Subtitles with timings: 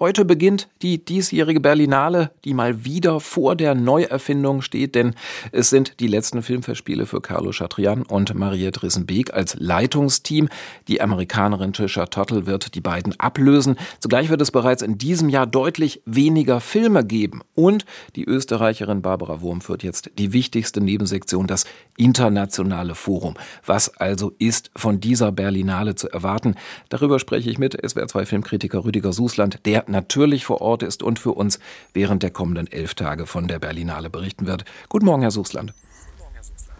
[0.00, 5.16] Heute beginnt die diesjährige Berlinale, die mal wieder vor der Neuerfindung steht, denn
[5.50, 10.50] es sind die letzten Filmfestspiele für Carlo Chatrian und Mariette Rissenbeek als Leitungsteam.
[10.86, 13.76] Die Amerikanerin Trisha Tuttle wird die beiden ablösen.
[13.98, 17.42] Zugleich wird es bereits in diesem Jahr deutlich weniger Filme geben.
[17.56, 17.84] Und
[18.14, 21.64] die Österreicherin Barbara Wurm führt jetzt die wichtigste Nebensektion, das
[21.96, 23.34] internationale Forum.
[23.66, 26.54] Was also ist von dieser Berlinale zu erwarten?
[26.88, 31.32] Darüber spreche ich mit SWR2 Filmkritiker Rüdiger Susland, der natürlich vor Ort ist und für
[31.32, 31.58] uns
[31.92, 34.64] während der kommenden elf Tage von der Berlinale berichten wird.
[34.88, 35.72] Guten Morgen, Herr Suchsland.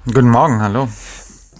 [0.06, 0.88] Guten Morgen, hallo.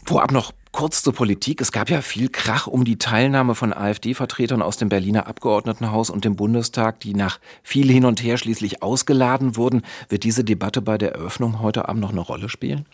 [0.06, 1.60] Vorab noch kurz zur Politik.
[1.60, 6.24] Es gab ja viel Krach um die Teilnahme von AfD-Vertretern aus dem Berliner Abgeordnetenhaus und
[6.24, 9.82] dem Bundestag, die nach viel hin und her schließlich ausgeladen wurden.
[10.08, 12.86] Wird diese Debatte bei der Eröffnung heute Abend noch eine Rolle spielen?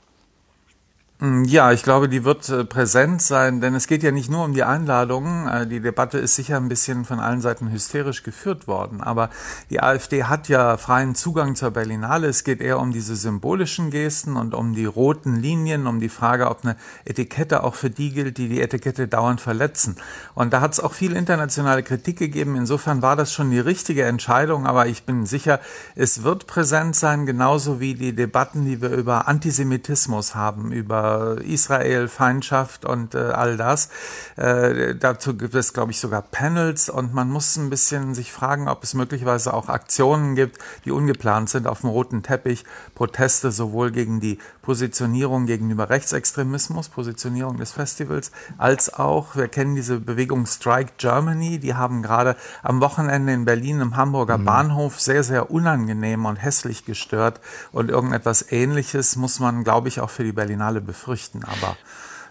[1.24, 4.44] Mm, ja, ich glaube, die wird äh, präsent sein, denn es geht ja nicht nur
[4.44, 5.48] um die Einladungen.
[5.48, 9.30] Äh, die Debatte ist sicher ein bisschen von allen Seiten hysterisch geführt worden, aber
[9.70, 12.26] die AfD hat ja freien Zugang zur Berlinale.
[12.26, 16.50] Es geht eher um diese symbolischen Gesten und um die roten Linien, um die Frage,
[16.50, 19.96] ob eine Etikette auch für die gilt, die die Etikette dauernd verletzen.
[20.34, 22.54] Und da hat es auch viel internationale Kritik gegeben.
[22.54, 25.60] Insofern war das schon die richtige Entscheidung, aber ich bin sicher,
[25.94, 32.08] es wird präsent sein, genauso wie die Debatten, die wir über Antisemitismus haben, über Israel,
[32.08, 33.88] Feindschaft und äh, all das.
[34.36, 38.68] Äh, dazu gibt es, glaube ich, sogar Panels und man muss ein bisschen sich fragen,
[38.68, 42.64] ob es möglicherweise auch Aktionen gibt, die ungeplant sind auf dem roten Teppich.
[42.94, 50.00] Proteste sowohl gegen die Positionierung gegenüber Rechtsextremismus, Positionierung des Festivals, als auch, wir kennen diese
[50.00, 54.44] Bewegung Strike Germany, die haben gerade am Wochenende in Berlin im Hamburger mhm.
[54.44, 57.40] Bahnhof sehr, sehr unangenehm und hässlich gestört
[57.72, 61.03] und irgendetwas ähnliches muss man, glaube ich, auch für die Berlinale befürchten,
[61.44, 61.76] aber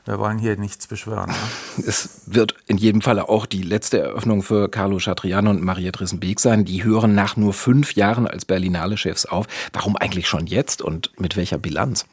[0.05, 1.29] wir wollen hier nichts beschwören.
[1.29, 1.83] Ne?
[1.87, 6.39] Es wird in jedem Falle auch die letzte Eröffnung für Carlo Chatriano und Mariette Rissenbeek
[6.39, 6.65] sein.
[6.65, 9.47] Die hören nach nur fünf Jahren als Berlinale-Chefs auf.
[9.71, 12.05] Warum eigentlich schon jetzt und mit welcher Bilanz?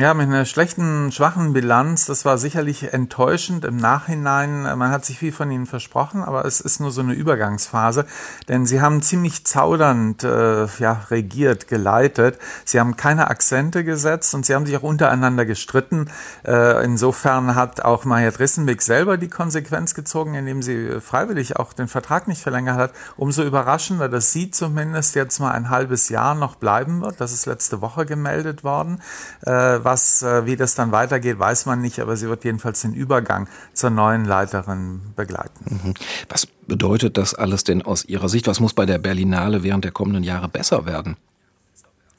[0.00, 4.62] Ja, mit einer schlechten, schwachen Bilanz, das war sicherlich enttäuschend im Nachhinein.
[4.76, 8.04] Man hat sich viel von ihnen versprochen, aber es ist nur so eine Übergangsphase,
[8.48, 12.40] denn sie haben ziemlich zaudernd äh, ja, regiert, geleitet.
[12.64, 16.10] Sie haben keine Akzente gesetzt und sie haben sich auch untereinander gestritten.
[16.44, 21.86] Äh, insofern hat auch Mariette Rissenbeck selber die Konsequenz gezogen, indem sie freiwillig auch den
[21.86, 22.92] Vertrag nicht verlängert hat.
[23.16, 27.20] Umso überraschender, dass sie zumindest jetzt mal ein halbes Jahr noch bleiben wird.
[27.20, 29.00] Das ist letzte Woche gemeldet worden.
[29.46, 32.94] Äh, was, äh, wie das dann weitergeht, weiß man nicht, aber sie wird jedenfalls den
[32.94, 35.80] Übergang zur neuen Leiterin begleiten.
[35.84, 35.94] Mhm.
[36.28, 38.46] Was bedeutet das alles denn aus Ihrer Sicht?
[38.46, 41.16] Was muss bei der Berlinale während der kommenden Jahre besser werden?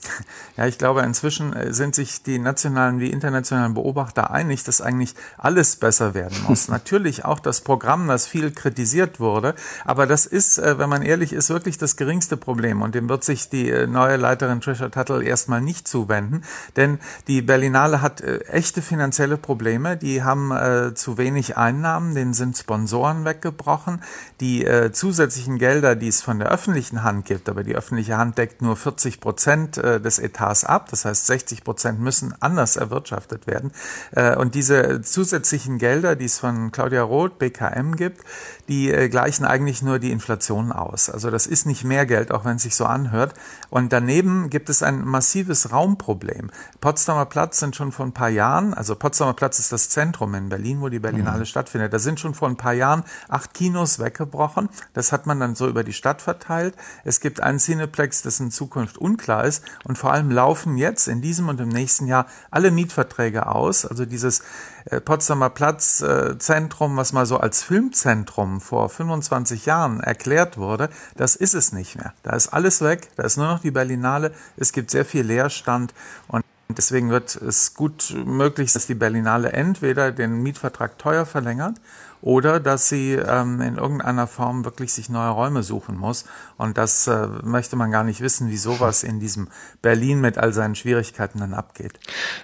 [0.57, 5.13] Ja, ich glaube, inzwischen äh, sind sich die nationalen wie internationalen Beobachter einig, dass eigentlich
[5.38, 6.67] alles besser werden muss.
[6.69, 11.33] Natürlich auch das Programm, das viel kritisiert wurde, aber das ist, äh, wenn man ehrlich
[11.33, 12.81] ist, wirklich das geringste Problem.
[12.81, 16.43] Und dem wird sich die äh, neue Leiterin Trisha Tuttle erstmal nicht zuwenden,
[16.77, 23.25] denn die Berlinale hat echte finanzielle Probleme, die haben zu wenig Einnahmen, denen sind Sponsoren
[23.25, 24.01] weggebrochen,
[24.39, 28.61] die zusätzlichen Gelder, die es von der öffentlichen Hand gibt, aber die öffentliche Hand deckt
[28.61, 30.89] nur 40 Prozent des Etats ab.
[30.91, 33.72] Das heißt, 60 Prozent müssen anders erwirtschaftet werden.
[34.11, 38.23] Äh, und diese zusätzlichen Gelder, die es von Claudia Roth, BKM gibt,
[38.67, 41.09] die äh, gleichen eigentlich nur die Inflation aus.
[41.09, 43.34] Also das ist nicht mehr Geld, auch wenn es sich so anhört.
[43.69, 46.51] Und daneben gibt es ein massives Raumproblem.
[46.81, 50.50] Potsdamer Platz sind schon vor ein paar Jahren, also Potsdamer Platz ist das Zentrum in
[50.50, 51.45] Berlin, wo die Berlinale mhm.
[51.45, 51.94] stattfindet.
[51.94, 54.69] Da sind schon vor ein paar Jahren acht Kinos weggebrochen.
[54.94, 56.75] Das hat man dann so über die Stadt verteilt.
[57.03, 59.63] Es gibt einen Cineplex, das in Zukunft unklar ist.
[59.84, 63.85] Und vor allem laufen jetzt in diesem und im nächsten Jahr alle Mietverträge aus.
[63.85, 64.44] Also dieses
[64.85, 71.35] äh, Potsdamer Platzzentrum, äh, was mal so als Filmzentrum vor 25 Jahren erklärt wurde, das
[71.35, 72.13] ist es nicht mehr.
[72.22, 75.94] Da ist alles weg, da ist nur noch die Berlinale, es gibt sehr viel Leerstand
[76.28, 81.75] und Deswegen wird es gut möglich, dass die Berlinale entweder den Mietvertrag teuer verlängert
[82.22, 86.25] oder dass sie ähm, in irgendeiner Form wirklich sich neue Räume suchen muss.
[86.57, 89.47] Und das äh, möchte man gar nicht wissen, wie sowas in diesem
[89.84, 91.93] Berlin mit all seinen Schwierigkeiten dann abgeht.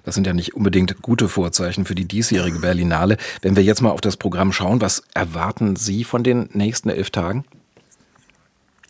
[0.04, 3.18] Das sind ja nicht unbedingt gute Vorzeichen für die diesjährige Berlinale.
[3.42, 7.10] Wenn wir jetzt mal auf das Programm schauen, was erwarten Sie von den nächsten elf
[7.10, 7.44] Tagen?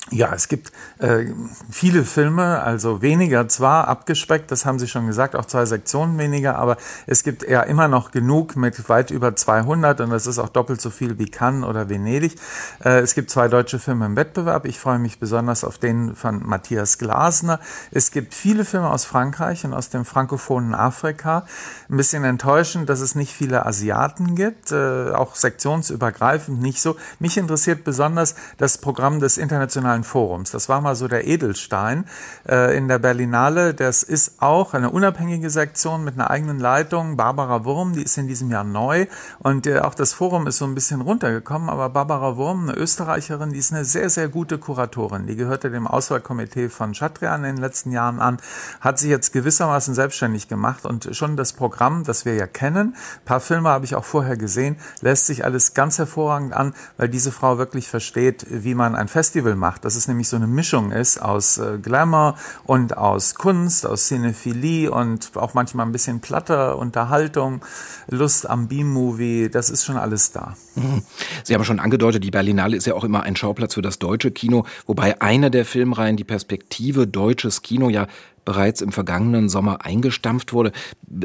[0.09, 1.27] Ja, es gibt äh,
[1.69, 6.57] viele Filme, also weniger zwar, abgespeckt, das haben Sie schon gesagt, auch zwei Sektionen weniger,
[6.57, 10.49] aber es gibt ja immer noch genug mit weit über 200 und das ist auch
[10.49, 12.35] doppelt so viel wie Cannes oder Venedig.
[12.83, 14.65] Äh, es gibt zwei deutsche Filme im Wettbewerb.
[14.65, 17.59] Ich freue mich besonders auf den von Matthias Glasner.
[17.91, 21.45] Es gibt viele Filme aus Frankreich und aus dem frankophonen Afrika.
[21.89, 26.97] Ein bisschen enttäuschend, dass es nicht viele Asiaten gibt, äh, auch sektionsübergreifend nicht so.
[27.19, 30.51] Mich interessiert besonders das Programm des internationalen Internationalen Forums.
[30.51, 32.05] Das war mal so der Edelstein
[32.47, 33.73] äh, in der Berlinale.
[33.73, 37.17] Das ist auch eine unabhängige Sektion mit einer eigenen Leitung.
[37.17, 39.07] Barbara Wurm, die ist in diesem Jahr neu
[39.39, 41.69] und äh, auch das Forum ist so ein bisschen runtergekommen.
[41.69, 45.27] Aber Barbara Wurm, eine Österreicherin, die ist eine sehr, sehr gute Kuratorin.
[45.27, 48.37] Die gehörte dem Auswahlkomitee von Chatrian in den letzten Jahren an,
[48.79, 53.25] hat sich jetzt gewissermaßen selbstständig gemacht und schon das Programm, das wir ja kennen, ein
[53.25, 57.31] paar Filme habe ich auch vorher gesehen, lässt sich alles ganz hervorragend an, weil diese
[57.31, 61.21] Frau wirklich versteht, wie man ein Festival macht dass es nämlich so eine Mischung ist
[61.21, 62.35] aus äh, Glamour
[62.65, 67.63] und aus Kunst, aus Cinephilie und auch manchmal ein bisschen platter Unterhaltung,
[68.09, 70.55] Lust am B-Movie, das ist schon alles da.
[71.43, 74.31] Sie haben schon angedeutet, die Berlinale ist ja auch immer ein Schauplatz für das deutsche
[74.31, 78.07] Kino, wobei eine der Filmreihen die Perspektive deutsches Kino ja
[78.45, 80.71] bereits im vergangenen Sommer eingestampft wurde.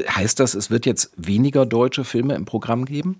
[0.09, 3.19] Heißt das, es wird jetzt weniger deutsche Filme im Programm geben?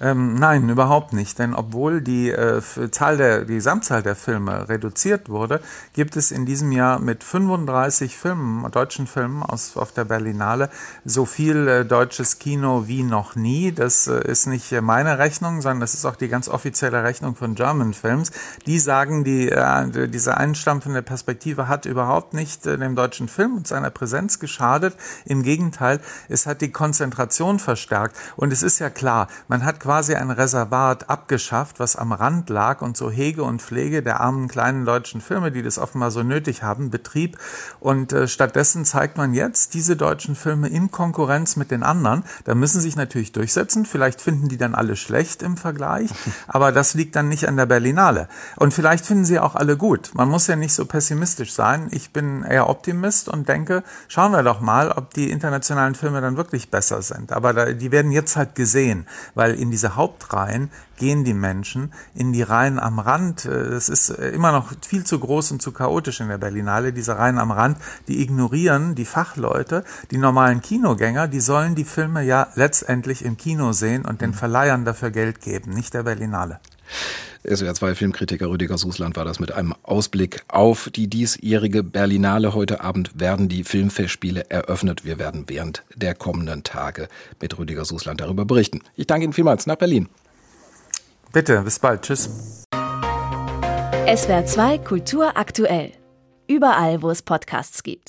[0.00, 1.38] Ähm, nein, überhaupt nicht.
[1.38, 2.60] Denn obwohl die äh,
[2.90, 5.60] Zahl der, die Gesamtzahl der Filme reduziert wurde,
[5.92, 10.70] gibt es in diesem Jahr mit 35 Filmen, deutschen Filmen aus, auf der Berlinale
[11.04, 13.72] so viel äh, deutsches Kino wie noch nie.
[13.72, 17.56] Das äh, ist nicht meine Rechnung, sondern das ist auch die ganz offizielle Rechnung von
[17.56, 18.30] German Films.
[18.66, 23.66] Die sagen, die, äh, diese einstampfende Perspektive hat überhaupt nicht äh, dem deutschen Film und
[23.66, 24.96] seiner Präsenz geschadet.
[25.24, 28.16] Im Gegenteil, es hat die Konzentration verstärkt.
[28.36, 32.82] Und es ist ja klar, man hat quasi ein Reservat abgeschafft, was am Rand lag
[32.82, 36.62] und so Hege und Pflege der armen kleinen deutschen Filme, die das offenbar so nötig
[36.62, 37.38] haben, betrieb.
[37.80, 42.24] Und äh, stattdessen zeigt man jetzt diese deutschen Filme in Konkurrenz mit den anderen.
[42.44, 43.86] Da müssen sich natürlich durchsetzen.
[43.86, 46.10] Vielleicht finden die dann alle schlecht im Vergleich,
[46.48, 48.28] aber das liegt dann nicht an der Berlinale.
[48.56, 50.10] Und vielleicht finden sie auch alle gut.
[50.12, 51.88] Man muss ja nicht so pessimistisch sein.
[51.92, 56.36] Ich bin eher Optimist und denke, schauen wir doch mal, ob die internationalen Filme dann
[56.36, 57.32] wirklich besser sind.
[57.32, 62.32] Aber da, die werden jetzt halt gesehen, weil in diese Hauptreihen gehen die Menschen in
[62.32, 63.44] die Reihen am Rand.
[63.44, 66.92] Es ist immer noch viel zu groß und zu chaotisch in der Berlinale.
[66.92, 67.78] Diese Reihen am Rand,
[68.08, 73.70] die ignorieren die Fachleute, die normalen Kinogänger, die sollen die Filme ja letztendlich im Kino
[73.70, 76.58] sehen und den Verleihern dafür Geld geben, nicht der Berlinale.
[77.44, 82.54] SWR 2 Filmkritiker Rüdiger Susland war das mit einem Ausblick auf die diesjährige Berlinale.
[82.54, 85.04] Heute Abend werden die Filmfestspiele eröffnet.
[85.04, 87.08] Wir werden während der kommenden Tage
[87.40, 88.80] mit Rüdiger Susland darüber berichten.
[88.96, 90.08] Ich danke Ihnen vielmals nach Berlin.
[91.32, 92.02] Bitte, bis bald.
[92.02, 92.64] Tschüss.
[94.14, 95.92] SWR 2 Kultur aktuell.
[96.46, 98.06] Überall, wo es Podcasts gibt.